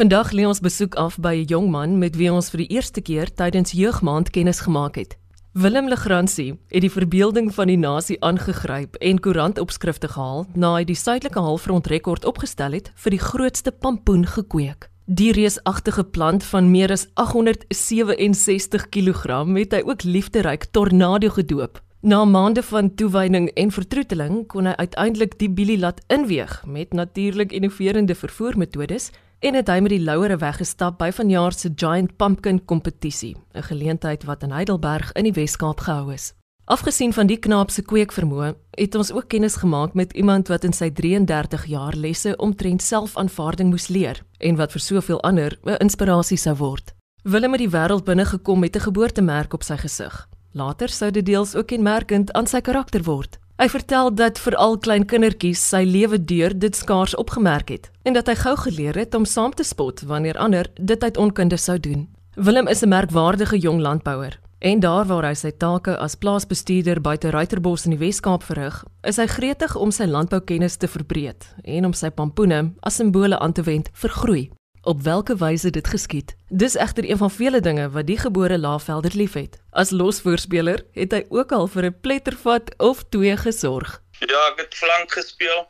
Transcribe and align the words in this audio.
Vandag 0.00 0.30
lê 0.32 0.46
ons 0.48 0.62
besoek 0.64 0.94
af 0.96 1.18
by 1.20 1.34
'n 1.36 1.48
jong 1.52 1.68
man 1.70 1.98
met 1.98 2.16
wie 2.16 2.32
ons 2.32 2.48
vir 2.50 2.64
die 2.64 2.72
eerste 2.76 3.00
keer 3.02 3.28
tydens 3.34 3.72
jeugmaand 3.72 4.30
kennis 4.30 4.60
gemaak 4.60 4.96
het. 4.96 5.18
Willem 5.52 5.88
Legrandsie 5.88 6.58
het 6.68 6.80
die 6.80 6.90
verbeelding 6.90 7.54
van 7.54 7.66
die 7.66 7.76
nasie 7.76 8.16
aangegryp 8.20 8.94
en 8.94 9.20
koerantopskrifte 9.20 10.08
gehaal 10.08 10.46
na 10.54 10.74
hy 10.76 10.84
die 10.84 10.96
suidelike 10.96 11.38
halfrond 11.38 11.86
rekord 11.86 12.24
opgestel 12.24 12.72
het 12.72 12.90
vir 12.94 13.10
die 13.10 13.20
grootste 13.20 13.72
pampoen 13.72 14.24
gekweek. 14.26 14.88
Die 15.04 15.32
reusagtige 15.32 16.04
plant 16.04 16.44
van 16.44 16.70
meer 16.70 16.90
as 16.92 17.06
867 17.14 18.88
kg 18.88 19.44
het 19.58 19.72
hy 19.72 19.82
ook 19.84 20.02
liefderyk 20.02 20.64
tornado 20.72 21.28
gedoop. 21.28 21.82
Na 22.00 22.24
maande 22.24 22.62
van 22.62 22.94
toewyding 22.94 23.50
en 23.54 23.70
vertroeteling 23.70 24.46
kon 24.48 24.64
hy 24.64 24.72
uiteindelik 24.72 25.38
die 25.38 25.50
bielie 25.50 25.78
laat 25.78 26.00
inweeg 26.08 26.64
met 26.64 26.92
natuurlik 26.92 27.52
innoverende 27.52 28.14
vervoermetodes 28.14 29.10
en 29.40 29.54
het 29.56 29.68
hy 29.72 29.78
met 29.80 29.92
die 29.94 30.02
louere 30.04 30.36
weggestap 30.36 30.98
by 31.00 31.08
vanjaar 31.16 31.54
se 31.56 31.70
Giant 31.74 32.16
Pumpkin 32.16 32.64
kompetisie, 32.64 33.36
'n 33.54 33.62
geleentheid 33.62 34.24
wat 34.24 34.42
in 34.42 34.52
Heidelberg 34.52 35.12
in 35.12 35.24
die 35.24 35.32
Wes-Kaap 35.32 35.80
gehou 35.80 36.12
is. 36.12 36.34
Afgesien 36.64 37.12
van 37.12 37.26
die 37.26 37.38
knaap 37.38 37.70
se 37.70 37.82
kweekvermoë, 37.82 38.54
het 38.70 38.94
ons 38.94 39.12
ook 39.12 39.28
kennis 39.28 39.56
gemaak 39.56 39.94
met 39.94 40.12
iemand 40.12 40.48
wat 40.48 40.64
in 40.64 40.72
sy 40.72 40.90
33 40.90 41.64
jaar 41.66 41.96
lesse 41.96 42.36
omtrent 42.36 42.82
selfaanvaarding 42.82 43.70
moes 43.70 43.88
leer 43.88 44.22
en 44.38 44.56
wat 44.56 44.72
vir 44.72 44.80
soveel 44.80 45.20
ander 45.22 45.58
'n 45.64 45.76
inspirasie 45.80 46.38
sou 46.38 46.54
word. 46.56 46.94
Willem 47.22 47.52
het 47.52 47.60
die 47.60 47.70
wêreld 47.78 48.04
binne 48.04 48.24
gekom 48.24 48.60
met 48.60 48.76
'n 48.76 48.80
geboortemerk 48.80 49.52
op 49.52 49.62
sy 49.62 49.76
gesig. 49.76 50.28
Later 50.52 50.88
sou 50.88 51.10
dit 51.10 51.26
deels 51.26 51.54
ook 51.54 51.66
kenmerkend 51.66 52.32
aan 52.32 52.46
sy 52.46 52.60
karakter 52.60 53.02
word. 53.02 53.38
Hy 53.60 53.68
vertel 53.68 54.14
dat 54.16 54.38
veral 54.40 54.78
klein 54.80 55.02
kindertjies 55.04 55.60
sy 55.68 55.82
lewe 55.84 56.16
deur 56.24 56.54
dit 56.56 56.76
skaars 56.76 57.12
opgemerk 57.20 57.68
het 57.68 57.90
en 58.08 58.14
dat 58.16 58.30
hy 58.32 58.34
gou 58.40 58.54
geleer 58.56 58.96
het 58.96 59.12
om 59.14 59.26
saam 59.28 59.52
te 59.52 59.66
spot 59.68 60.00
wanneer 60.08 60.38
ander 60.40 60.70
dit 60.80 61.02
uit 61.04 61.18
onkunde 61.20 61.58
sou 61.60 61.76
doen. 61.76 62.06
Willem 62.40 62.68
is 62.72 62.80
'n 62.80 62.88
merkwaardige 62.88 63.58
jong 63.58 63.80
landbouer 63.80 64.40
en 64.58 64.80
daar 64.80 65.04
waar 65.04 65.24
hy 65.24 65.34
sy 65.34 65.50
take 65.50 65.96
as 65.98 66.14
plaasbestuurder 66.14 67.00
buite 67.00 67.30
Ruiterbos 67.30 67.84
in 67.84 67.90
die 67.90 67.98
Wes-Kaap 67.98 68.42
verrig, 68.42 68.84
is 69.02 69.16
hy 69.16 69.26
gretig 69.26 69.76
om 69.76 69.90
sy 69.90 70.04
landboukennis 70.04 70.76
te 70.76 70.88
verbreek 70.88 71.44
en 71.64 71.84
om 71.84 71.92
sy 71.92 72.08
pampoene 72.10 72.72
as 72.80 72.94
simbole 72.94 73.38
aan 73.38 73.52
te 73.52 73.62
wend 73.62 73.90
vir 73.92 74.10
groei 74.10 74.50
op 74.82 75.02
watter 75.02 75.36
wyse 75.36 75.70
dit 75.70 75.88
geskied. 75.88 76.36
Dis 76.48 76.74
egter 76.74 77.10
een 77.10 77.16
van 77.16 77.30
vele 77.30 77.60
dinge 77.60 77.90
wat 77.90 78.06
die 78.06 78.18
gebore 78.18 78.58
Lavelder 78.58 79.12
liefhet. 79.14 79.58
As 79.70 79.90
losvoorspeler 79.90 80.84
het 80.92 81.12
hy 81.12 81.24
ook 81.28 81.52
al 81.52 81.66
vir 81.66 81.84
'n 81.84 82.00
plettervat 82.00 82.74
of 82.78 83.02
twee 83.08 83.36
gesorg. 83.36 84.02
Ja, 84.18 84.40
ek 84.52 84.58
het 84.58 84.74
flank 84.74 85.12
gespeel 85.12 85.68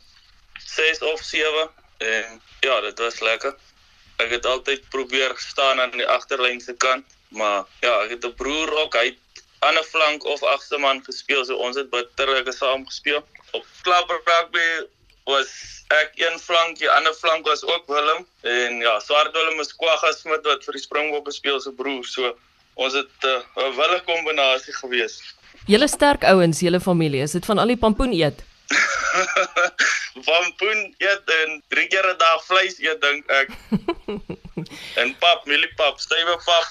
6 0.64 1.02
of 1.02 1.22
7 1.22 1.70
en 1.98 2.40
ja, 2.60 2.80
dit 2.80 2.98
was 2.98 3.20
lekker. 3.20 3.54
Ek 4.16 4.30
het 4.30 4.46
altyd 4.46 4.88
probeer 4.88 5.32
staan 5.36 5.80
aan 5.80 5.90
die 5.90 6.06
agterlyn 6.06 6.60
se 6.60 6.72
kant, 6.72 7.04
maar 7.28 7.64
ja, 7.80 8.02
ek 8.04 8.10
het 8.10 8.24
'n 8.24 8.34
broer 8.34 8.72
ook, 8.82 8.94
hy 8.94 9.04
het 9.04 9.44
aan 9.58 9.78
'n 9.78 9.84
flank 9.84 10.24
of 10.24 10.42
agste 10.42 10.78
man 10.78 11.04
gespeel, 11.04 11.44
so 11.44 11.56
ons 11.56 11.76
het 11.76 11.90
bitterlike 11.90 12.52
saam 12.52 12.86
gespeel. 12.86 13.24
Op 13.50 13.66
klapper 13.82 14.20
rugby 14.24 14.86
was 15.24 15.50
ek 15.90 16.12
een 16.14 16.38
flank, 16.38 16.78
die 16.78 16.90
ander 16.90 17.14
flank 17.14 17.46
was 17.46 17.64
ook 17.64 17.86
Willem 17.86 18.26
en 18.40 18.78
ja, 18.80 18.98
Swart 19.00 19.32
Willem 19.32 19.60
is 19.60 19.74
Kwagga 19.76 20.12
Smit 20.12 20.46
wat 20.46 20.64
vir 20.64 20.78
die 20.78 20.82
Springbokke 20.82 21.32
speel 21.32 21.60
se 21.60 21.72
broer. 21.72 22.04
So 22.06 22.36
ons 22.74 22.94
het 22.94 23.26
uh, 23.26 23.40
'n 23.56 23.66
uh, 23.66 23.76
wille 23.76 24.00
kombinasie 24.06 24.74
gewees. 24.74 25.20
Julle 25.66 25.88
sterk 25.88 26.24
ouens, 26.24 26.60
julle 26.60 26.80
familie, 26.80 27.22
is 27.22 27.36
dit 27.36 27.44
van 27.44 27.58
al 27.58 27.66
die 27.66 27.76
pampoen 27.76 28.12
eet? 28.12 28.44
pampoen 30.28 30.94
eet 30.98 31.32
en 31.42 31.62
drie 31.68 31.86
keer 31.92 32.06
'n 32.06 32.18
dag 32.18 32.44
vleis 32.46 32.78
eet 32.78 33.00
dink 33.00 33.26
ek. 33.30 33.50
en 35.02 35.14
pap, 35.18 35.44
mieliepap, 35.46 35.98
stywe 36.00 36.36
pap. 36.44 36.68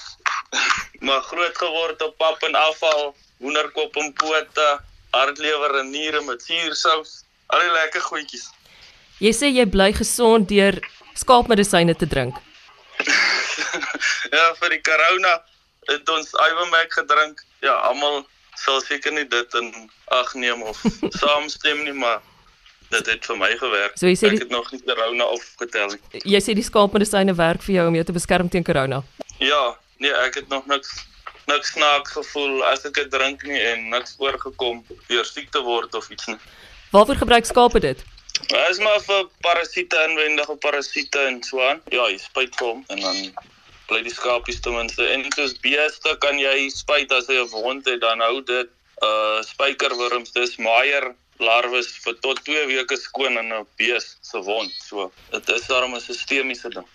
maar 1.06 1.22
groot 1.22 1.56
geword 1.58 2.02
op 2.02 2.16
pap 2.16 2.42
en 2.42 2.54
afval, 2.54 3.14
hoenderkop 3.38 3.96
en 3.96 4.12
pote, 4.12 4.68
hartlewer 5.10 5.78
en 5.80 5.90
niere 5.90 6.20
met 6.20 6.42
suursous. 6.42 7.24
Al 7.50 7.64
die 7.64 7.72
lekker 7.74 8.02
goedjies. 8.06 8.48
Jy 9.20 9.32
sê 9.36 9.50
jy 9.52 9.66
bly 9.68 9.90
gesond 9.96 10.48
deur 10.48 10.78
skaapmedisyne 11.18 11.96
te 11.98 12.06
drink. 12.08 12.36
ja, 14.36 14.44
vir 14.60 14.76
die 14.76 14.82
corona 14.86 15.40
het 15.90 16.12
ons 16.14 16.32
Ivermectin 16.34 16.94
gedrink. 17.00 17.42
Ja, 17.64 17.74
almal 17.88 18.22
sal 18.60 18.80
seker 18.84 19.12
nie 19.16 19.26
dit 19.28 19.56
in 19.60 19.70
ag 20.14 20.34
neem 20.34 20.62
of 20.62 20.80
saamstem 21.20 21.84
nie, 21.84 21.96
maar 21.96 22.20
dit 22.90 23.06
het 23.06 23.26
vir 23.26 23.38
my 23.38 23.50
gewerk. 23.58 23.98
So 23.98 24.10
jy 24.10 24.16
sê 24.18 24.30
die... 24.30 24.38
ek 24.38 24.46
het 24.46 24.54
nog 24.54 24.70
nie 24.74 24.82
corona 24.86 25.28
opgetel 25.34 25.94
nie. 25.94 26.24
Jy 26.36 26.40
sê 26.44 26.56
die 26.58 26.66
skaapmedisyne 26.66 27.34
werk 27.38 27.66
vir 27.66 27.80
jou 27.80 27.86
om 27.90 27.98
jou 27.98 28.06
te 28.08 28.16
beskerm 28.16 28.50
teen 28.52 28.66
corona. 28.66 29.02
Ja, 29.42 29.62
nee, 30.02 30.14
ek 30.26 30.42
het 30.42 30.50
nog 30.52 30.66
niks 30.70 31.06
niks 31.50 31.72
snaaks 31.74 32.12
gevoel 32.14 32.60
as 32.68 32.84
ek 32.86 32.94
dit 32.94 33.08
drink 33.10 33.42
nie 33.48 33.58
en 33.72 33.88
niks 33.90 34.14
oorgekom 34.22 34.84
deur 35.08 35.26
siek 35.26 35.48
te 35.50 35.62
word 35.66 35.94
of 35.98 36.06
iets 36.14 36.28
nie. 36.30 36.38
Waarvoor 36.90 37.16
gebruik 37.16 37.44
skape 37.44 37.80
dit? 37.80 38.04
Dit 38.46 38.68
is 38.70 38.78
maar 38.78 39.00
vir 39.00 39.28
parasiete 39.40 39.96
inwendige 40.08 40.56
parasiete 40.56 41.18
en 41.18 41.42
so 41.42 41.62
aan. 41.62 41.78
Ja, 41.94 42.08
jy 42.10 42.18
spuit 42.18 42.56
vir 42.58 42.66
hom 42.66 42.84
en 42.90 43.00
dan 43.04 43.20
bly 43.90 44.02
die 44.02 44.14
skapies 44.14 44.58
ten 44.64 44.74
minste. 44.74 45.06
En 45.06 45.22
soos 45.36 45.54
beeste 45.62 46.16
kan 46.24 46.38
jy 46.38 46.68
spuit 46.74 47.12
as 47.14 47.30
hy 47.30 47.38
'n 47.38 47.50
wond 47.54 47.86
het, 47.86 48.00
dan 48.00 48.20
hou 48.20 48.42
dit 48.42 48.70
uh 49.06 49.38
spykerwurms, 49.46 50.32
dis 50.32 50.56
maier 50.58 51.14
larwes 51.38 51.94
vir 52.04 52.18
tot 52.20 52.42
2 52.44 52.66
weke 52.66 52.96
skoon 52.96 53.38
in 53.38 53.52
'n 53.54 53.66
bees 53.78 54.18
se 54.20 54.42
wond. 54.42 54.72
So, 54.88 55.12
dit 55.30 55.48
is 55.48 55.66
daarom 55.66 55.94
'n 55.94 56.00
sistemiese 56.00 56.68
ding. 56.68 56.86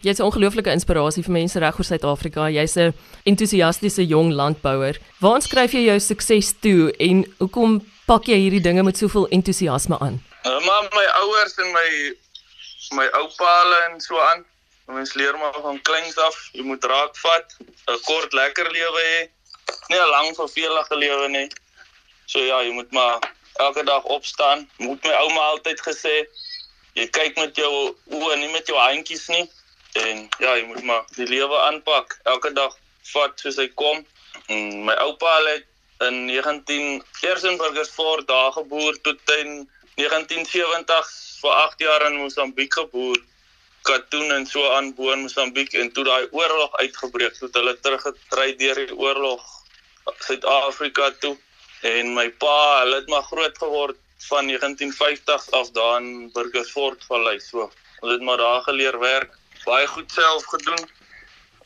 Jy's 0.00 0.18
'n 0.20 0.30
ongelooflike 0.30 0.70
inspirasie 0.70 1.22
vir 1.22 1.32
mense 1.32 1.58
reg 1.58 1.78
oor 1.78 1.84
Suid-Afrika. 1.84 2.48
Jy's 2.48 2.76
'n 2.76 2.94
entoesiastiese 3.24 4.06
jong 4.06 4.32
landbouer. 4.32 4.96
Waar 5.20 5.42
skryf 5.42 5.72
jy 5.72 5.84
jou 5.84 5.98
sukses 5.98 6.54
toe 6.60 6.92
en 6.98 7.26
hoekom 7.38 7.82
pak 8.10 8.26
jy 8.26 8.40
hierdie 8.42 8.62
dinge 8.64 8.82
met 8.82 8.98
soveel 8.98 9.28
entoesiasme 9.36 9.94
aan? 10.02 10.16
Uh, 10.42 10.58
maar 10.66 10.86
my 10.90 11.04
ouers 11.22 11.52
en 11.62 11.68
my 11.70 11.90
my 12.98 13.06
oupa 13.20 13.50
en 13.84 14.00
so 14.02 14.18
aan. 14.18 14.42
Mens 14.90 15.12
leer 15.14 15.36
maar 15.38 15.54
van 15.62 15.78
kleins 15.86 16.16
af, 16.18 16.38
jy 16.52 16.64
moet 16.66 16.84
raak 16.90 17.14
vat, 17.22 17.54
'n 17.62 18.00
kort 18.08 18.32
lekker 18.34 18.70
lewe 18.70 19.04
hê. 19.10 19.20
Nie 19.92 20.00
'n 20.00 20.10
lang 20.10 20.34
vervelige 20.34 20.96
lewe 20.96 21.28
nie. 21.28 21.48
So 22.26 22.42
ja, 22.42 22.58
jy 22.62 22.72
moet 22.72 22.90
maar 22.90 23.30
elke 23.62 23.84
dag 23.84 24.02
opstaan. 24.02 24.66
Moet 24.78 25.04
my 25.04 25.14
ouma 25.22 25.46
altyd 25.54 25.80
gesê, 25.80 26.26
jy 26.98 27.06
kyk 27.06 27.38
met 27.38 27.54
jou 27.56 27.94
oë, 28.10 28.36
nie 28.36 28.50
met 28.50 28.66
jou 28.66 28.78
handjies 28.78 29.28
nie. 29.28 29.46
En 29.92 30.28
ja, 30.38 30.56
jy 30.56 30.66
moet 30.66 30.82
maar 30.82 31.04
die 31.14 31.26
lewe 31.26 31.58
aanpak. 31.58 32.18
Elke 32.24 32.52
dag 32.52 32.74
vat 33.12 33.38
soos 33.38 33.56
hy 33.56 33.68
kom. 33.68 34.06
En 34.46 34.84
my 34.84 34.94
oupa 35.06 35.38
het 35.46 35.69
in 36.00 36.24
19 36.24 37.02
Eersenburgersfort 37.20 38.26
daar 38.26 38.52
geboer 38.52 39.00
tot 39.00 39.18
in 39.38 39.70
1970 39.94 41.10
vir 41.40 41.50
8 41.50 41.78
jaar 41.78 42.06
in 42.06 42.16
Mosambiek 42.16 42.74
geboer. 42.74 43.18
Katoen 43.82 44.32
en 44.32 44.46
so 44.46 44.64
aan 44.72 44.94
bo 44.94 45.12
in 45.12 45.24
Mosambiek 45.24 45.72
en 45.72 45.92
toe 45.92 46.04
daai 46.04 46.28
oorlog 46.30 46.76
uitgebreek 46.76 47.38
het, 47.40 47.54
hulle 47.56 47.76
teruggetry 47.80 48.52
deur 48.60 48.80
die 48.80 48.96
oorlog 48.96 49.44
Suid-Afrika 50.26 51.10
toe 51.20 51.36
en 51.88 52.14
my 52.14 52.28
pa, 52.42 52.56
hulle 52.82 53.00
het 53.00 53.08
maar 53.08 53.24
groot 53.28 53.58
geword 53.58 53.96
van 54.28 54.46
1950 54.52 55.50
af 55.56 55.70
daar 55.76 56.00
in 56.00 56.30
Burgersfort 56.32 57.04
Vallei 57.08 57.40
so. 57.40 57.70
Hulle 58.00 58.12
het 58.12 58.22
maar 58.22 58.36
daar 58.36 58.62
geleer 58.62 58.98
werk, 58.98 59.36
baie 59.64 59.86
goed 59.86 60.12
self 60.12 60.44
gedoen 60.44 60.88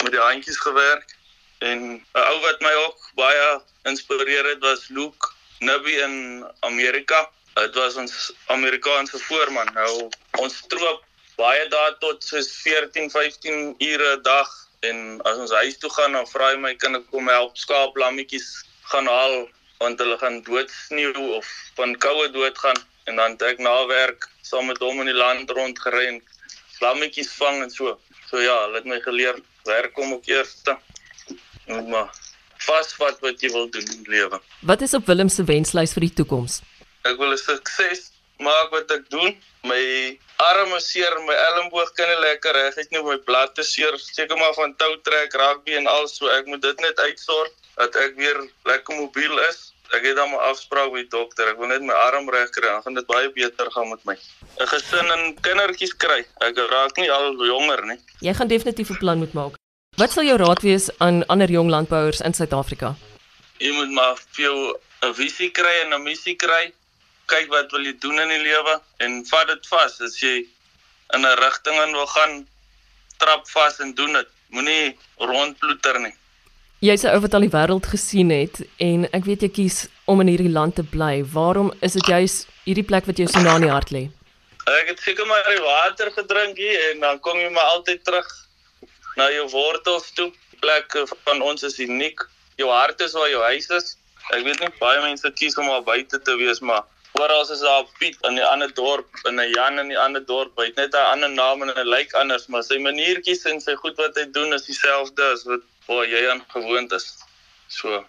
met 0.03 0.13
die 0.13 0.21
handjies 0.21 0.59
gewerk 0.59 1.17
en 1.59 1.81
'n 1.95 2.27
ou 2.31 2.41
wat 2.47 2.61
my 2.61 2.75
ook 2.87 3.11
baie 3.15 3.61
inspireer 3.85 4.49
het 4.49 4.63
was 4.65 4.89
Luke 4.89 5.33
Nubby 5.59 5.97
in 6.03 6.45
Amerika. 6.61 7.31
Dit 7.55 7.75
was 7.75 7.95
ons 7.95 8.33
Amerikaanse 8.47 9.19
voorman. 9.19 9.71
Nou 9.75 10.09
ons 10.43 10.57
stroop 10.65 11.03
baie 11.39 11.69
dae 11.69 11.97
tot 12.03 12.25
soos 12.25 12.51
14, 12.63 13.11
15 13.11 13.75
ure 13.79 14.17
'n 14.17 14.23
dag 14.23 14.51
en 14.81 15.21
as 15.25 15.37
ons 15.37 15.53
huis 15.61 15.79
toe 15.79 15.91
gaan 15.91 16.13
dan 16.13 16.27
vra 16.27 16.51
hy 16.53 16.57
my 16.57 16.75
kan 16.75 16.97
ek 16.97 17.07
kom 17.11 17.29
help 17.29 17.57
skaap 17.57 17.97
lammetjies 17.97 18.65
gaan 18.93 19.07
haal 19.07 19.49
want 19.79 19.99
hulle 19.99 20.19
gaan 20.19 20.43
doodsneeu 20.47 21.25
of 21.39 21.49
van 21.79 21.97
koue 21.99 22.29
dood 22.37 22.59
gaan 22.59 22.79
en 23.05 23.17
dan 23.17 23.37
ek 23.51 23.59
na 23.59 23.75
werk 23.87 24.29
saam 24.43 24.67
met 24.71 24.79
hom 24.79 25.01
in 25.01 25.11
die 25.11 25.21
land 25.21 25.51
rond 25.51 25.79
gery 25.87 26.07
en 26.13 26.21
lammetjies 26.81 27.33
vang 27.41 27.63
en 27.65 27.71
so. 27.71 27.99
So 28.29 28.41
ja, 28.41 28.57
hulle 28.65 28.81
het 28.81 28.89
my 28.89 29.01
geleer 29.01 29.41
werk 29.65 29.99
om 29.99 30.13
op 30.13 30.29
eerste. 30.29 30.77
Maar 31.67 32.13
vasvat 32.67 33.21
wat 33.21 33.41
jy 33.41 33.51
wil 33.53 33.69
doen 33.71 33.87
in 33.97 34.05
lewe. 34.09 34.41
Wat 34.61 34.83
is 34.83 34.95
op 34.95 35.07
Willem 35.07 35.29
se 35.29 35.45
wenslys 35.45 35.93
vir 35.97 36.09
die 36.09 36.15
toekoms? 36.21 36.61
Ek 37.05 37.19
wil 37.19 37.33
'n 37.33 37.39
sukses 37.39 38.11
maak 38.39 38.71
wat 38.71 38.91
ek 38.91 39.11
doen. 39.11 39.37
My 39.63 40.19
arme 40.37 40.81
seer, 40.81 41.15
my 41.27 41.35
elmboog 41.35 41.93
kan 41.95 42.09
nie 42.09 42.21
lekker 42.29 42.53
reg 42.53 42.77
is 42.77 42.89
nie, 42.91 43.03
my 43.03 43.19
blad 43.19 43.55
te 43.55 43.63
seer, 43.63 43.99
seker 43.99 44.37
maar 44.37 44.55
van 44.55 44.75
tou 44.77 44.97
trek, 45.03 45.33
rugby 45.33 45.77
en 45.81 45.87
al 45.87 46.09
so. 46.09 46.27
Ek 46.29 46.47
moet 46.47 46.63
dit 46.63 46.81
net 46.81 46.99
uitsorg 46.99 47.53
dat 47.77 47.97
ek 47.97 48.17
weer 48.17 48.39
lekker 48.65 48.97
mobiel 48.97 49.39
is 49.49 49.75
Ek 49.93 50.03
het 50.03 50.17
dan 50.17 50.31
'n 50.31 50.45
afspraak 50.51 50.91
met 50.93 51.03
die 51.03 51.19
dokter. 51.19 51.49
Ek 51.49 51.59
wil 51.59 51.69
net 51.69 51.83
my 51.83 51.93
arm 51.93 52.31
reg 52.31 52.51
kry, 52.51 52.69
dan 52.69 52.83
gaan 52.83 52.95
dit 52.95 53.07
baie 53.07 53.31
beter 53.33 53.71
gaan 53.71 53.89
met 53.89 54.05
my. 54.05 54.17
'n 54.61 54.67
Gesin 54.67 55.11
en 55.17 55.23
kindertjies 55.41 55.97
kry. 55.97 56.27
Ek 56.41 56.57
raak 56.57 56.97
nie 56.97 57.11
al 57.13 57.35
jonger 57.47 57.87
nie. 57.87 57.99
Jy 58.21 58.35
gaan 58.35 58.49
definitief 58.49 58.91
'n 58.91 58.99
plan 58.99 59.19
moet 59.19 59.33
maak. 59.33 59.64
Wat 59.95 60.11
sal 60.11 60.27
jou 60.27 60.35
raad 60.41 60.59
wees 60.67 60.89
aan 60.99 61.21
ander 61.31 61.47
jong 61.47 61.69
landbouers 61.71 62.19
in 62.27 62.35
Suid-Afrika? 62.35 62.97
Jy 63.63 63.71
moet 63.77 63.93
maar 63.95 64.17
vir 64.19 64.45
jou 64.45 64.57
'n 65.07 65.15
visie 65.15 65.51
kry 65.51 65.75
en 65.85 65.95
'n 65.95 66.03
missie 66.03 66.35
kry. 66.35 66.73
Kyk 67.27 67.47
wat 67.49 67.71
wil 67.71 67.85
jy 67.87 67.95
doen 68.01 68.19
in 68.19 68.29
die 68.29 68.43
lewe 68.43 68.81
en 68.99 69.25
vat 69.25 69.47
dit 69.47 69.67
vas. 69.67 70.01
As 70.01 70.19
jy 70.21 70.47
in 71.15 71.21
'n 71.23 71.39
rigting 71.39 71.79
in 71.87 71.93
wil 71.93 72.07
gaan, 72.07 72.47
trap 73.19 73.49
vas 73.49 73.79
en 73.79 73.95
doen 73.95 74.13
dit. 74.13 74.29
Moenie 74.49 74.99
rondploeter 75.19 76.01
nie. 76.01 76.15
Jy's 76.81 77.05
'n 77.05 77.15
ou 77.15 77.21
wat 77.21 77.35
al 77.35 77.47
die 77.47 77.55
wêreld 77.55 77.87
gesien 77.87 78.31
het 78.31 78.67
en 78.79 79.07
ek 79.13 79.25
weet 79.25 79.43
jy 79.43 79.49
kies 79.49 79.89
om 80.07 80.21
in 80.21 80.27
hierdie 80.27 80.53
land 80.53 80.75
te 80.75 80.83
bly. 80.83 81.23
Waarom 81.23 81.73
is 81.81 81.93
dit 81.93 82.07
juis 82.07 82.47
hierdie 82.65 82.85
plek 82.87 83.07
wat 83.07 83.17
jou 83.17 83.29
so 83.29 83.41
na 83.41 83.55
in 83.55 83.63
die 83.63 83.71
hart 83.71 83.91
lê? 83.91 84.11
Ek 84.67 84.89
het 84.89 84.99
seker 84.99 85.27
maar 85.27 85.45
die 85.45 85.63
water 85.63 86.11
gedrink 86.11 86.57
hier 86.57 86.91
en 86.91 87.01
dan 87.01 87.21
kom 87.21 87.39
jy 87.39 87.51
maar 87.51 87.71
altyd 87.77 88.05
terug 88.05 88.44
na 89.17 89.31
jou 89.31 89.49
wortels 89.51 90.11
toe. 90.15 90.31
Die 90.51 90.61
plek 90.63 90.97
van 91.27 91.43
ons 91.43 91.63
is 91.63 91.79
uniek. 91.79 92.21
Jou 92.57 92.71
hart 92.71 93.01
is 93.01 93.13
waar 93.13 93.31
jou 93.31 93.43
huis 93.43 93.71
is. 93.71 93.97
Ek 94.33 94.45
weet 94.47 94.61
nie 94.61 94.73
baie 94.81 95.01
mense 95.05 95.31
kies 95.39 95.57
om 95.61 95.69
al 95.69 95.83
buite 95.85 96.21
te 96.25 96.37
wees, 96.41 96.61
maar 96.61 96.85
oral 97.21 97.45
is 97.53 97.61
daar 97.61 97.85
Piet 97.99 98.17
in 98.29 98.39
'n 98.39 98.47
ander 98.53 98.73
dorp 98.75 99.09
en 99.29 99.41
'n 99.41 99.51
Jan 99.55 99.79
in 99.79 99.93
'n 99.93 99.97
ander 99.97 100.25
dorp. 100.25 100.57
Hy 100.57 100.65
het 100.65 100.77
net 100.77 100.95
'n 100.95 101.11
ander 101.13 101.31
naam 101.31 101.63
en 101.63 101.71
'n 101.71 101.89
lyk 101.89 102.13
anders, 102.15 102.47
maar 102.47 102.63
sy 102.63 102.79
maniertjies 102.79 103.45
en 103.45 103.61
sy 103.61 103.75
goed 103.75 103.97
wat 103.97 104.17
hy 104.17 104.25
doen 104.31 104.53
is 104.53 104.65
dieselfde 104.65 105.23
as 105.23 105.45
wat 105.45 105.61
waar 105.87 106.07
jy 106.07 106.31
aan 106.31 106.43
gewoond 106.49 106.93
is. 106.93 107.19
So 107.69 108.05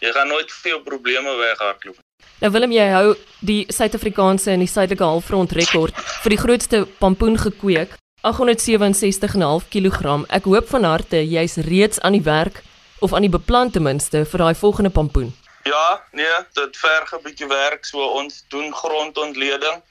jy 0.00 0.12
gaan 0.12 0.28
nooit 0.28 0.52
veel 0.52 0.80
probleme 0.80 1.36
weghardloop. 1.36 1.96
Nou 2.40 2.52
Willem, 2.52 2.72
jy 2.72 2.88
hou 2.90 3.16
die 3.40 3.64
Suid-Afrikaanse 3.72 4.50
en 4.50 4.58
die 4.58 4.68
Suidelike 4.68 5.04
Halfrond 5.04 5.52
rekord 5.52 5.94
vir 5.96 6.30
die 6.34 6.40
grootste 6.40 6.86
pampoen 6.98 7.38
gekweek, 7.38 7.94
867,5 8.24 9.68
kg. 9.68 10.24
Ek 10.32 10.44
hoop 10.48 10.68
van 10.72 10.84
harte 10.88 11.20
jy's 11.20 11.56
reeds 11.68 12.00
aan 12.00 12.16
die 12.16 12.24
werk 12.24 12.62
of 13.04 13.12
aan 13.12 13.26
die 13.26 13.32
beplan 13.32 13.70
ten 13.70 13.84
minste 13.84 14.24
vir 14.24 14.44
daai 14.44 14.54
volgende 14.56 14.90
pampoen. 14.90 15.34
Ja, 15.68 16.02
nee, 16.12 16.36
dit 16.56 16.76
verg 16.76 17.12
'n 17.12 17.22
bietjie 17.22 17.48
werk, 17.48 17.84
so 17.84 18.00
ons 18.00 18.44
doen 18.48 18.72
grondontleding. 18.72 19.82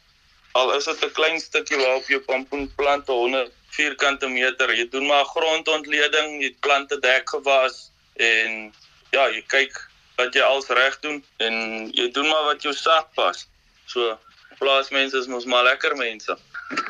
Al 0.51 0.73
is 0.73 0.85
dit 0.85 1.05
'n 1.05 1.11
klein 1.11 1.39
stukkie 1.39 1.77
waarop 1.77 2.07
jy 2.07 2.19
pampoen 2.19 2.71
plant 2.75 3.07
100 3.07 3.51
vierkante 3.69 4.27
meter. 4.27 4.75
Jy 4.75 4.89
doen 4.89 5.05
maar 5.05 5.25
grondontleding, 5.25 6.41
jy 6.41 6.55
plante 6.59 6.99
dek 6.99 7.29
gewas 7.29 7.89
en 8.17 8.73
ja, 9.09 9.27
jy 9.29 9.43
kyk 9.47 9.77
wat 10.17 10.33
jy 10.33 10.41
als 10.41 10.67
reg 10.67 10.99
doen 10.99 11.23
en 11.37 11.55
jy 11.93 12.11
doen 12.11 12.27
maar 12.27 12.43
wat 12.43 12.61
jou 12.61 12.73
sak 12.73 13.13
pas. 13.17 13.47
So 13.85 14.17
plaasmense 14.63 15.17
is 15.19 15.27
mos 15.27 15.45
maar 15.49 15.67
lekker 15.67 15.95
mense. 15.99 16.37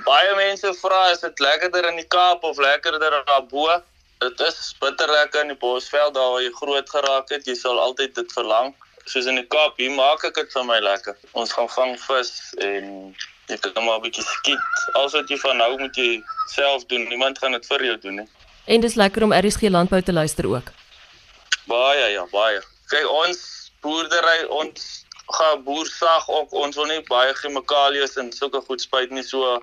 Baie 0.06 0.36
mense 0.38 0.70
vra 0.80 1.02
is 1.12 1.24
dit 1.26 1.42
lekkerder 1.44 1.90
in 1.90 2.00
die 2.00 2.08
Kaap 2.16 2.46
of 2.48 2.62
lekkerder 2.62 3.20
daarbo? 3.28 3.82
Dit 4.24 4.40
is 4.46 4.72
bitter 4.80 5.12
lekker 5.12 5.44
in 5.44 5.52
die 5.52 5.60
Bosveld 5.60 6.14
daar 6.16 6.32
waar 6.36 6.44
jy 6.46 6.52
groot 6.60 6.90
geraak 6.90 7.34
het. 7.34 7.48
Jy 7.50 7.56
sal 7.60 7.80
altyd 7.82 8.16
dit 8.16 8.36
verlang. 8.38 8.72
Soos 9.10 9.28
in 9.28 9.40
die 9.42 9.48
Kaap, 9.56 9.80
hier 9.82 9.92
maak 9.92 10.24
ek 10.30 10.38
dit 10.40 10.54
vir 10.56 10.68
my 10.70 10.80
lekker. 10.84 11.18
Ons 11.40 11.52
gaan 11.58 11.68
vang 11.76 11.98
vis 12.06 12.32
en 12.64 12.88
jy 13.52 13.58
kan 13.66 13.84
maar 13.84 14.00
'n 14.00 14.06
bietjie 14.06 14.24
skiet. 14.24 14.86
Alles 14.94 15.18
wat 15.18 15.30
jy 15.30 15.38
van 15.42 15.58
nou 15.58 15.72
moet 15.80 15.96
jy 15.96 16.24
self 16.54 16.86
doen. 16.86 17.10
Niemand 17.10 17.42
gaan 17.42 17.58
dit 17.58 17.66
vir 17.66 17.86
jou 17.90 17.98
doen 18.06 18.16
nie. 18.22 18.30
En 18.66 18.80
dis 18.82 18.96
lekker 18.96 19.24
om 19.24 19.34
RSG 19.34 19.68
landbou 19.70 20.02
te 20.02 20.14
luister 20.14 20.48
ook. 20.48 20.72
Baie 21.68 22.12
ja, 22.12 22.26
baie. 22.32 22.62
Kyk 22.88 23.10
ons 23.10 23.72
boerdery, 23.82 24.46
ons 24.48 25.03
gaan 25.26 25.64
boer 25.64 25.86
sag 25.86 26.30
ook. 26.30 26.54
Ons 26.54 26.76
wil 26.76 26.86
nie 26.86 27.04
baie 27.08 27.34
chemikalieë 27.34 28.10
en 28.22 28.32
sulke 28.32 28.62
goed 28.68 28.82
spuit 28.82 29.12
nie. 29.12 29.24
So 29.24 29.62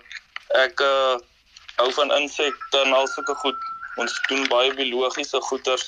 ek 0.59 0.81
uh, 0.81 1.17
hou 1.77 1.91
van 1.99 2.13
insekte 2.17 2.85
en 2.85 2.93
al 2.97 3.09
sulke 3.09 3.35
goed. 3.43 3.59
Ons 4.01 4.15
doen 4.29 4.47
baie 4.49 4.73
biologiese 4.75 5.41
goeders 5.49 5.87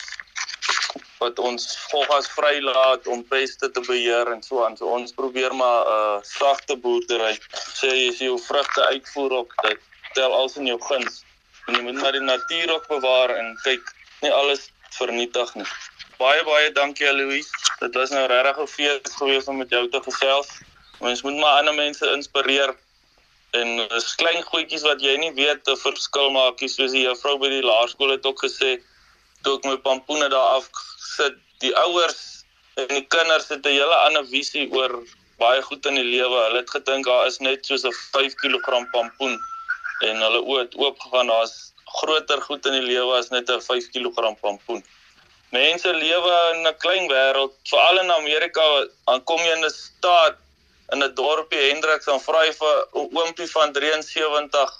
wat 1.22 1.38
ons 1.38 1.64
volgens 1.90 2.28
vrylaat 2.34 3.06
om 3.06 3.22
peste 3.30 3.70
te 3.70 3.80
beheer 3.86 4.32
en 4.32 4.42
so 4.42 4.64
aan. 4.64 4.76
So 4.76 4.90
ons 4.90 5.14
probeer 5.14 5.54
maar 5.54 5.86
'n 5.86 6.18
uh, 6.18 6.18
sagte 6.22 6.76
boerdery. 6.76 7.38
Sê 7.78 7.88
as 8.08 8.18
jy 8.18 8.28
jou 8.30 8.38
vrugte 8.48 8.82
uitvoer 8.94 9.32
op 9.42 9.50
dit 9.62 9.80
tel 10.14 10.32
alles 10.32 10.56
in 10.56 10.66
jou 10.66 10.80
guns. 10.88 11.24
En 11.66 11.74
jy 11.74 11.82
moet 11.82 12.00
maar 12.02 12.12
die 12.12 12.26
natuur 12.26 12.74
ook 12.74 12.86
bewaar 12.88 13.30
en 13.30 13.56
kyk 13.62 13.94
nie 14.20 14.32
alles 14.32 14.70
vernietig 14.90 15.54
nie. 15.54 15.66
Baie 16.18 16.44
baie 16.44 16.72
dankie 16.72 17.12
Louise. 17.12 17.50
Dit 17.80 17.94
was 17.94 18.10
nou 18.10 18.26
regtig 18.26 18.58
'n 18.58 18.66
fees 18.66 19.14
gewees 19.18 19.46
om 19.48 19.56
met 19.56 19.70
jou 19.70 19.88
te 19.88 20.00
gesels. 20.02 20.48
Ons 21.00 21.22
moet 21.22 21.36
maar 21.36 21.58
ander 21.58 21.74
mense 21.74 22.06
inspireer 22.12 22.76
en 23.52 23.76
dis 23.88 24.14
klein 24.20 24.42
goedjies 24.42 24.84
wat 24.88 25.00
jy 25.04 25.16
nie 25.20 25.32
weet 25.36 25.68
'n 25.68 25.76
verskil 25.76 26.30
maak 26.30 26.60
nie 26.60 26.68
soos 26.68 26.92
die 26.92 27.04
juffrou 27.04 27.38
by 27.38 27.48
die 27.48 27.64
laerskool 27.70 28.14
het 28.14 28.26
ook 28.26 28.44
gesê 28.44 28.70
toe 29.42 29.56
ek 29.58 29.64
my 29.64 29.76
pampoene 29.76 30.28
daar 30.28 30.56
af 30.56 30.68
sit 31.16 31.36
die 31.64 31.74
ouers 31.84 32.44
en 32.76 32.88
die 32.88 33.06
kinders 33.14 33.48
het 33.48 33.66
'n 33.66 33.76
hele 33.78 33.98
ander 34.06 34.24
visie 34.24 34.68
oor 34.72 35.04
baie 35.38 35.60
goed 35.62 35.86
in 35.86 36.00
die 36.00 36.08
lewe 36.14 36.38
hulle 36.44 36.62
het 36.62 36.70
gedink 36.70 37.04
daar 37.04 37.26
is 37.26 37.38
net 37.40 37.66
soos 37.66 37.84
'n 37.84 37.92
5 37.92 38.34
kg 38.42 38.88
pampoen 38.92 39.38
en 40.08 40.16
hulle 40.26 40.40
oë 40.40 40.60
het 40.64 40.74
oop 40.76 40.98
gegaan 41.00 41.26
daar's 41.26 41.74
groter 42.00 42.40
goed 42.40 42.66
in 42.66 42.72
die 42.80 42.88
lewe 42.92 43.18
as 43.18 43.30
net 43.30 43.50
'n 43.50 43.60
5 43.60 43.90
kg 43.92 44.40
pampoen 44.40 44.82
mense 45.52 45.92
lewe 45.92 46.36
in 46.54 46.66
'n 46.66 46.76
klein 46.78 47.08
wêreld. 47.08 47.52
Veral 47.68 47.98
in 48.00 48.10
Amerika 48.10 48.64
dan 49.06 49.24
kom 49.24 49.40
jy 49.40 49.52
in 49.56 49.64
'n 49.64 49.70
staat 49.70 50.36
in 50.92 51.02
'n 51.02 51.14
dorpie 51.14 51.68
Hendriks 51.68 52.06
dan 52.06 52.20
vra 52.20 52.40
hy 52.46 52.52
vir 52.60 52.76
'n 52.94 53.08
oompie 53.20 53.50
van 53.56 53.72
73 53.72 54.70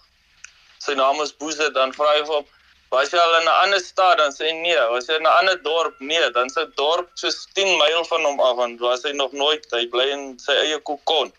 sy 0.79 0.95
naam 0.95 1.21
is 1.21 1.33
Boese 1.33 1.71
dan 1.73 1.93
vra 1.93 2.13
vir 2.17 2.35
hom. 2.37 2.47
Was 2.91 3.13
jy 3.13 3.19
al 3.19 3.41
in 3.41 3.49
'n 3.49 3.59
ander 3.65 3.81
stad 3.81 4.17
dan 4.19 4.33
sê 4.33 4.49
hy 4.49 4.53
nee. 4.53 4.81
Was 4.95 5.07
jy 5.09 5.17
in 5.21 5.27
'n 5.27 5.37
ander 5.41 5.63
dorp? 5.63 6.01
Nee 6.01 6.31
dan 6.31 6.49
se 6.51 6.67
dorp 6.77 7.09
so 7.15 7.29
10 7.55 7.77
myl 7.77 8.05
van 8.05 8.25
hom 8.25 8.41
af 8.41 8.57
want 8.57 8.81
was 8.81 9.03
hy 9.03 9.13
nog 9.13 9.33
nooit. 9.33 9.67
Hy 9.71 9.87
bly 9.87 10.09
in 10.11 10.39
sy 10.39 10.53
eie 10.53 10.79
kokon. 10.79 11.33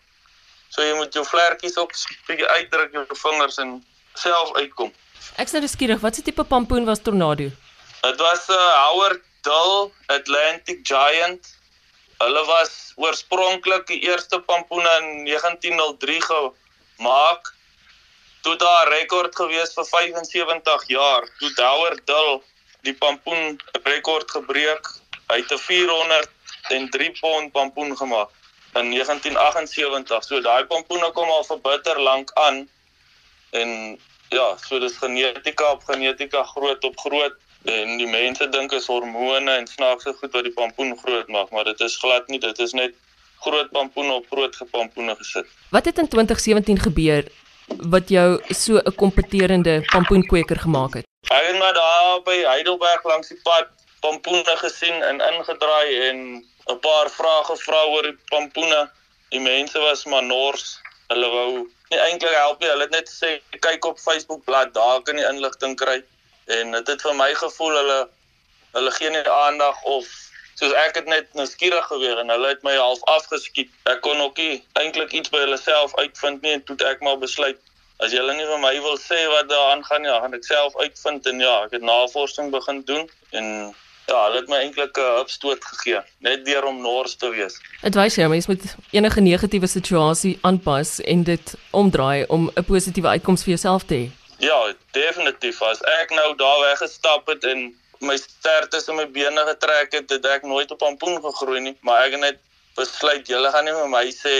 So 0.68 0.82
jy 0.82 0.94
moet 0.94 1.12
jou 1.12 1.24
vlekkies 1.24 1.76
op 1.76 1.90
bietjie 2.26 2.46
uitdruk 2.46 2.92
jou 2.92 3.06
vingers 3.08 3.58
en 3.58 3.84
self 4.14 4.54
uitkom. 4.54 4.92
Ek 5.36 5.48
sê 5.48 5.58
skieurig 5.66 6.00
wat 6.00 6.14
se 6.14 6.22
tipe 6.22 6.44
pampoen 6.44 6.84
was 6.84 7.02
tornado 7.02 7.50
Dit 8.04 8.20
was 8.20 8.46
'n 8.48 8.52
uh, 8.52 8.72
Howard 8.84 9.22
Dull 9.42 9.92
Atlantic 10.06 10.78
Giant 10.82 11.54
Hulle 12.22 12.44
was 12.46 12.92
oorspronklik 12.96 13.88
die 13.90 13.98
eerste 14.06 14.38
pampoene 14.40 14.90
in 15.00 15.24
1903 15.26 16.20
gemaak. 16.28 17.50
Toe 18.46 18.54
daar 18.60 18.88
rekord 18.92 19.34
gewees 19.36 19.74
vir 19.74 19.88
75 19.88 20.86
jaar. 20.92 21.26
Toe 21.40 21.50
Douwer 21.58 21.98
Dill 22.04 22.38
die 22.86 22.94
pampoen 22.94 23.58
rekord 23.82 24.30
gebreek. 24.30 24.88
Hy 25.32 25.40
het 25.42 25.52
'n 25.52 25.58
403 25.58 27.10
pond 27.20 27.52
pampoen 27.52 27.96
gemaak 27.96 28.30
in 28.74 28.90
1978. 28.94 30.24
So 30.24 30.40
daai 30.40 30.64
pampoene 30.64 31.10
kom 31.12 31.28
al 31.28 31.44
vir 31.44 31.60
bitter 31.60 32.00
lank 32.00 32.30
aan. 32.34 32.68
En 33.50 33.98
ja, 34.28 34.56
so 34.56 34.78
dis 34.78 34.96
genetika 34.96 35.72
op 35.72 35.82
genetika 35.84 36.42
groot 36.42 36.84
op 36.84 36.98
groot 36.98 37.34
en 37.64 37.96
die 37.96 38.08
mense 38.08 38.48
dink 38.52 38.72
is 38.76 38.86
hormone 38.86 39.50
en 39.50 39.66
snaakse 39.66 40.12
goed 40.18 40.32
wat 40.36 40.44
die 40.44 40.52
pampoen 40.52 40.92
groot 41.00 41.28
maak, 41.32 41.50
maar 41.50 41.64
dit 41.64 41.80
is 41.80 41.96
glad 41.96 42.28
nie, 42.28 42.40
dit 42.40 42.58
is 42.58 42.72
net 42.76 42.92
groot 43.44 43.70
pampoene 43.72 44.12
op 44.12 44.26
groot 44.30 44.56
gepampoene 44.56 45.16
gesit. 45.16 45.48
Wat 45.70 45.84
het 45.84 45.98
in 45.98 46.08
2017 46.08 46.80
gebeur 46.88 47.28
wat 47.90 48.08
jou 48.08 48.40
so 48.50 48.76
'n 48.76 48.94
kompeterende 48.94 49.80
pampoenkweker 49.92 50.58
gemaak 50.60 50.94
het? 50.94 51.04
Ek 51.30 51.46
het 51.46 51.58
maar 51.58 51.74
daar 51.74 52.22
by 52.22 52.36
Heidelberg 52.44 53.04
langs 53.04 53.28
die 53.28 53.40
pad 53.42 53.68
pampoene 54.00 54.56
gesien 54.56 55.02
en 55.02 55.20
ingedraai 55.20 56.08
en 56.08 56.18
'n 56.68 56.78
paar 56.80 57.10
vrae 57.10 57.44
gevra 57.44 57.84
oor 57.84 58.02
die 58.02 58.18
pampoene. 58.28 58.90
Die 59.30 59.40
mense 59.40 59.78
was 59.78 60.04
maar 60.04 60.22
nors. 60.22 60.80
Hulle 61.08 61.28
wou 61.28 61.70
nie 61.90 62.00
eintlik 62.00 62.34
help 62.34 62.60
nie. 62.60 62.68
Hulle 62.68 62.82
het 62.82 62.90
net 62.90 63.08
gesê 63.08 63.40
kyk 63.60 63.84
op 63.84 63.98
Facebook 63.98 64.44
bladsy, 64.44 64.72
daar 64.72 65.02
kan 65.02 65.16
jy 65.16 65.28
inligting 65.28 65.76
kry 65.76 66.04
en 66.46 66.72
dit 66.72 66.86
het 66.86 67.02
vir 67.02 67.14
my 67.14 67.34
gevoel 67.34 67.76
hulle 67.80 68.00
hulle 68.74 68.90
gee 68.90 69.10
nie 69.10 69.28
aandag 69.30 69.82
of 69.82 70.08
soos 70.58 70.72
ek 70.86 70.98
het 71.00 71.06
net 71.10 71.30
nuuskierig 71.38 71.86
gewees 71.90 72.18
en 72.22 72.32
hulle 72.32 72.48
het 72.48 72.62
my 72.66 72.74
half 72.78 73.02
afgeskiet. 73.10 73.70
Ek 73.90 74.02
kon 74.06 74.20
ook 74.22 74.38
nie 74.38 74.62
eintlik 74.80 75.12
iets 75.12 75.32
by 75.34 75.44
hulle 75.44 75.58
self 75.58 75.94
uitvind 75.98 76.42
nie 76.42 76.56
en 76.58 76.64
toe 76.66 76.76
ek 76.90 77.02
maar 77.06 77.18
besluit 77.22 77.60
as 78.02 78.12
julle 78.14 78.34
nie 78.34 78.46
vir 78.48 78.60
my 78.62 78.74
wil 78.82 78.98
sê 78.98 79.20
wat 79.30 79.48
daar 79.50 79.72
aangaan 79.74 80.06
ja, 80.08 80.18
gaan 80.22 80.34
ek 80.34 80.46
self 80.46 80.76
uitvind 80.82 81.26
en 81.30 81.42
ja, 81.42 81.56
ek 81.66 81.78
het 81.78 81.86
navorsing 81.86 82.50
begin 82.54 82.82
doen 82.88 83.04
en 83.30 83.46
ja, 84.08 84.18
hulle 84.26 84.40
het 84.40 84.50
my 84.50 84.60
eintlik 84.62 84.98
'n 84.98 85.18
hupstoot 85.20 85.64
gegee 85.64 86.00
net 86.26 86.44
deur 86.46 86.66
om 86.70 86.82
nors 86.82 87.14
te 87.16 87.30
wees. 87.30 87.58
Dit 87.82 87.94
wys 87.94 88.18
jy 88.18 88.26
mens 88.28 88.50
moet 88.50 88.64
enige 88.90 89.20
negatiewe 89.20 89.66
situasie 89.66 90.38
aanpas 90.42 91.00
en 91.00 91.22
dit 91.22 91.54
omdraai 91.70 92.26
om 92.28 92.50
'n 92.54 92.64
positiewe 92.64 93.08
uitkoms 93.08 93.42
vir 93.42 93.54
jouself 93.54 93.84
te 93.84 93.94
hê. 93.94 94.23
Ja, 94.38 94.74
definitief. 94.90 95.62
As 95.62 95.80
ek 96.00 96.10
nou 96.10 96.34
daar 96.36 96.60
weggestap 96.60 97.26
het 97.30 97.44
en 97.44 97.68
my 98.00 98.16
ster 98.16 98.68
tussen 98.68 98.98
my 98.98 99.06
bene 99.10 99.44
getrek 99.46 99.92
het, 99.92 100.10
het 100.10 100.26
ek 100.26 100.42
nooit 100.42 100.70
op 100.70 100.78
pampoen 100.82 101.20
gegroei 101.22 101.60
nie, 101.60 101.76
maar 101.86 102.04
ek 102.06 102.16
het 102.16 102.20
net 102.20 102.40
besluit 102.76 103.28
julle 103.30 103.50
gaan 103.54 103.68
nie 103.68 103.76
vir 103.76 103.88
my 103.92 104.04
sê 104.12 104.34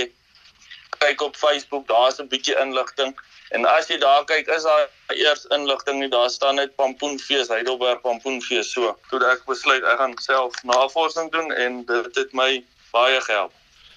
kyk 0.99 1.23
op 1.23 1.37
Facebook, 1.37 1.87
daar's 1.87 2.19
'n 2.21 2.29
bietjie 2.29 2.59
inligting. 2.61 3.15
En 3.55 3.65
as 3.65 3.87
jy 3.87 3.99
daar 3.99 4.25
kyk, 4.25 4.49
is 4.49 4.63
daar 4.63 4.89
eers 5.09 5.45
inligting 5.45 5.99
nie. 5.99 6.09
Daar 6.09 6.31
staan 6.31 6.55
net 6.55 6.77
Pampoenfees, 6.77 7.49
Heidelberg 7.49 8.01
Pampoenfees 8.01 8.73
so. 8.73 8.97
Toe 9.11 9.21
ek 9.31 9.45
besluit 9.45 9.85
ek 9.85 9.99
gaan 9.99 10.17
self 10.19 10.63
navorsing 10.63 11.31
doen 11.31 11.53
en 11.53 11.85
dit 11.85 12.15
het 12.15 12.33
my 12.33 12.65
baie 12.91 13.21
gehelp. 13.21 13.53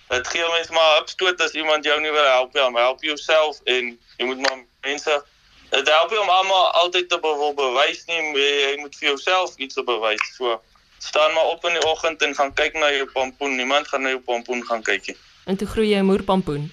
Dit 0.10 0.28
gee 0.28 0.50
mense 0.50 0.74
maar 0.74 1.02
opstoot 1.02 1.42
as 1.42 1.52
iemand 1.52 1.86
jou 1.86 2.00
nie 2.02 2.12
wil 2.12 2.24
help 2.24 2.54
nie, 2.54 2.82
help 2.82 3.04
jouself 3.04 3.60
en 3.66 4.00
jy 4.18 4.26
moet 4.26 4.40
maar 4.40 4.64
mense 4.82 5.24
dit 5.70 5.88
help 5.88 6.12
jy 6.12 6.18
om 6.18 6.30
almal 6.30 6.72
altyd 6.84 7.10
te 7.10 7.20
be 7.20 7.54
bewys 7.56 8.06
nie, 8.06 8.22
jy 8.40 8.76
moet 8.82 8.96
vir 8.96 9.10
jouself 9.10 9.56
iets 9.58 9.76
te 9.76 9.84
bewys. 9.84 10.24
So 10.36 10.62
staan 10.98 11.34
maar 11.34 11.46
op 11.54 11.66
in 11.66 11.78
die 11.78 11.86
oggend 11.86 12.22
en 12.22 12.36
gaan 12.36 12.54
kyk 12.54 12.74
na 12.74 12.92
jou 12.92 13.08
pampoen. 13.12 13.56
Niemand 13.56 13.88
gaan 13.88 14.02
na 14.02 14.10
jou 14.16 14.22
pampoen 14.22 14.66
gaan 14.66 14.84
kyk 14.84 15.08
nie. 15.08 15.18
En 15.46 15.58
toe 15.58 15.68
groei 15.68 15.90
jy 15.90 16.00
'n 16.00 16.06
moerpampoen. 16.06 16.72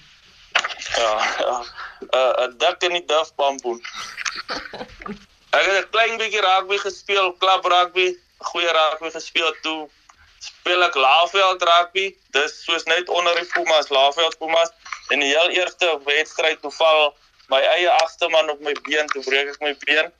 Ja. 0.97 1.11
'n 1.99 2.15
uh, 2.15 2.47
'n 2.47 2.57
dak 2.57 2.83
in 2.83 2.91
die 2.91 3.05
daf 3.05 3.35
pampoen. 3.35 3.81
Ek 5.57 5.65
het 5.65 5.85
'n 5.85 5.89
klein 5.89 6.17
bietjie 6.17 6.41
rugby 6.41 6.77
gespeel, 6.77 7.33
klap 7.33 7.65
rugby, 7.65 8.17
goeie 8.37 8.71
rugby 8.71 9.09
gespeel 9.09 9.53
toe. 9.61 9.89
Speel 10.39 10.83
ek 10.83 10.95
laafveld 10.95 11.61
rugby. 11.63 12.15
Dis 12.35 12.63
soos 12.63 12.83
net 12.83 13.09
onder 13.09 13.35
die 13.35 13.47
Pumas, 13.53 13.89
laafveld 13.89 14.37
Pumas. 14.37 14.69
En 15.07 15.19
die 15.19 15.29
heel 15.29 15.49
eerste 15.49 15.99
wedstryd 16.05 16.61
toe 16.61 16.71
val 16.71 17.15
my 17.49 17.61
eie 17.61 17.89
agste 17.89 18.29
man 18.29 18.49
op 18.49 18.61
my 18.61 18.73
been, 18.87 19.07
toe 19.13 19.23
breek 19.23 19.51
ek 19.53 19.61
my 19.61 19.75
been. 19.85 20.11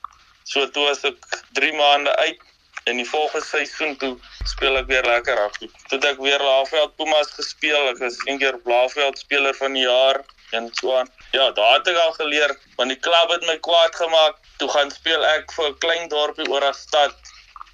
So 0.43 0.67
toe 0.69 0.89
as 0.89 1.03
ek 1.03 1.17
3 1.57 1.73
maande 1.73 2.15
uit 2.15 2.41
en 2.85 2.99
die 3.01 3.07
volgende 3.09 3.45
seisoen 3.45 3.95
toe 3.97 4.13
speel 4.45 4.77
ek 4.77 4.89
weer 4.91 5.05
lekker 5.09 5.37
rugby. 5.39 5.69
Toe 5.89 5.99
ek 6.05 6.21
weer 6.21 6.41
laafveld 6.41 6.95
Pumas 6.99 7.31
gespeel, 7.33 7.89
ek 7.89 8.03
is 8.05 8.19
een 8.27 8.37
keer 8.41 8.59
laafveld 8.69 9.17
speler 9.17 9.57
van 9.57 9.73
die 9.73 9.87
jaar 9.87 10.21
en 10.53 10.69
so 10.79 10.93
aan. 10.97 11.09
Ja, 11.33 11.49
daar 11.51 11.79
het 11.79 11.89
ek 11.89 11.97
al 11.97 12.13
geleer 12.19 12.53
want 12.77 12.93
die 12.93 12.99
klub 13.07 13.33
het 13.33 13.47
my 13.49 13.57
kwaad 13.65 13.95
gemaak. 13.97 14.37
Toe 14.61 14.69
gaan 14.69 14.91
speel 14.93 15.25
ek 15.33 15.51
vir 15.57 15.69
'n 15.69 15.79
klein 15.85 16.09
dorpie 16.13 16.49
oor 16.49 16.67
'n 16.69 16.73
stad. 16.73 17.15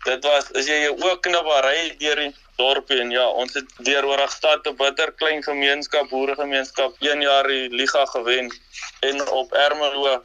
Dit 0.05 0.23
was 0.23 0.47
as 0.55 0.65
jy 0.67 0.79
jou 0.87 0.95
oë 0.95 1.19
knippery 1.27 1.81
deur 1.99 2.15
die 2.15 2.33
dorpie 2.57 2.99
en 3.01 3.11
ja, 3.11 3.27
ons 3.27 3.53
het 3.53 3.69
deur 3.85 4.05
oor 4.05 4.21
'n 4.23 4.29
stad 4.29 4.67
'n 4.67 4.75
bitter 4.75 5.11
klein 5.11 5.43
gemeenskap, 5.43 6.09
boeregemeenskap, 6.09 6.95
1 6.99 7.21
jaar 7.21 7.47
die 7.47 7.69
liga 7.69 8.05
gewen 8.05 8.51
en 8.99 9.29
op 9.29 9.53
Ermelo 9.53 10.23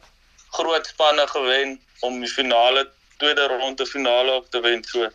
groot 0.49 0.85
spanne 0.85 1.27
gewen 1.27 1.79
om 1.99 2.19
die 2.19 2.29
finale 2.29 2.89
tweede 3.17 3.47
ronde 3.47 3.85
finale 3.85 4.31
op 4.31 4.49
te 4.49 4.59
wen. 4.61 4.83
So 4.83 5.09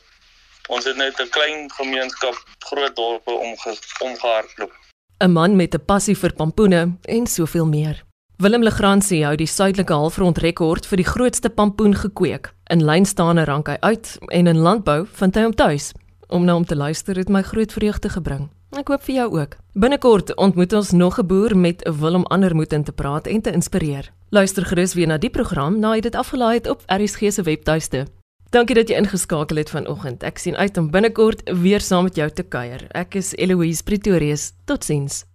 ons 0.69 0.85
het 0.85 0.97
net 0.97 1.21
'n 1.21 1.29
klein 1.29 1.71
gemeenskap, 1.71 2.35
groot 2.59 2.97
dorpe 2.97 3.31
omge 3.31 3.77
omgehardloop. 3.99 4.73
'n 5.21 5.33
Man 5.33 5.57
met 5.57 5.75
'n 5.75 5.85
passie 5.85 6.17
vir 6.17 6.33
pampoene 6.33 6.97
en 7.03 7.27
soveel 7.27 7.67
meer. 7.67 8.05
Willem 8.37 8.63
Legrandsie 8.63 9.25
hou 9.25 9.37
die 9.37 9.47
suidelike 9.47 9.93
halfrond 9.93 10.39
rekord 10.39 10.87
vir 10.87 10.97
die 10.97 11.07
grootste 11.07 11.51
pampoen 11.51 11.95
gekweek. 11.95 12.49
In 12.67 12.85
lynstaande 12.85 13.45
rank 13.45 13.69
hy 13.69 13.77
uit 13.81 14.19
en 14.29 14.47
in 14.47 14.59
landbou 14.59 15.07
vind 15.07 15.35
hy 15.35 15.43
hom 15.43 15.55
tuis. 15.55 15.93
Om 16.33 16.45
na 16.45 16.53
hom 16.53 16.65
te 16.65 16.77
luister 16.77 17.17
het 17.21 17.29
my 17.29 17.43
groot 17.45 17.73
vreugde 17.73 18.09
gebring. 18.09 18.47
Ek 18.73 18.89
hoop 18.89 19.03
vir 19.05 19.15
jou 19.15 19.27
ook. 19.37 19.59
Binnekort 19.77 20.31
ontmoet 20.41 20.73
ons 20.73 20.93
nog 20.97 21.19
'n 21.21 21.27
boer 21.27 21.57
met 21.57 21.85
'n 21.85 21.93
wil 22.01 22.15
om 22.15 22.25
ander 22.33 22.55
moet 22.55 22.73
in 22.73 22.85
te 22.85 22.93
praat 22.93 23.27
en 23.27 23.41
te 23.41 23.53
inspireer. 23.53 24.13
Luister 24.31 24.65
gerus 24.65 24.95
weer 24.95 25.07
na 25.07 25.19
die 25.19 25.31
program 25.31 25.79
na 25.79 25.95
jy 25.95 26.01
dit 26.01 26.15
afgelaai 26.15 26.55
het 26.55 26.69
op 26.69 26.83
RSG 26.87 27.33
se 27.33 27.43
webtuiste. 27.43 28.07
Dankie 28.51 28.75
dat 28.75 28.89
jy 28.89 28.97
ingeskakel 28.97 29.57
het 29.57 29.71
vanoggend. 29.71 30.23
Ek 30.23 30.39
sien 30.39 30.57
uit 30.57 30.77
om 30.77 30.91
binnekort 30.91 31.51
weer 31.61 31.81
saam 31.81 32.05
met 32.05 32.17
jou 32.17 32.31
te 32.31 32.43
kuier. 32.43 32.87
Ek 32.91 33.15
is 33.15 33.35
Eloise 33.37 33.83
Pretorius. 33.83 34.53
Totsiens. 34.65 35.32